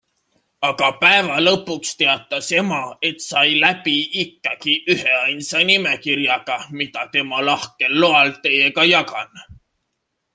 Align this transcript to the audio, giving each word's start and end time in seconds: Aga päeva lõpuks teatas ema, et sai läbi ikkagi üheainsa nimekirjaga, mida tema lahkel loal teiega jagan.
Aga 0.67 0.87
päeva 1.01 1.35
lõpuks 1.41 1.91
teatas 1.99 2.47
ema, 2.61 2.79
et 3.09 3.21
sai 3.25 3.43
läbi 3.65 3.93
ikkagi 4.23 4.75
üheainsa 4.95 5.61
nimekirjaga, 5.71 6.57
mida 6.81 7.07
tema 7.17 7.43
lahkel 7.51 7.97
loal 8.05 8.33
teiega 8.47 8.91
jagan. 8.97 9.45